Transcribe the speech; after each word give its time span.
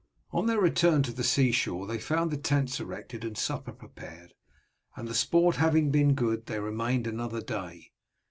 On 0.31 0.47
their 0.47 0.59
return 0.59 1.03
to 1.03 1.11
the 1.13 1.23
sea 1.23 1.51
shore 1.51 1.85
they 1.85 1.99
found 1.99 2.31
the 2.31 2.35
tents 2.37 2.79
erected 2.79 3.23
and 3.23 3.37
supper 3.37 3.71
prepared, 3.71 4.33
and 4.95 5.07
the 5.07 5.13
sport 5.13 5.57
having 5.57 5.91
been 5.91 6.15
good 6.15 6.47
they 6.47 6.59
remained 6.59 7.05
another 7.05 7.39
day. 7.39 7.91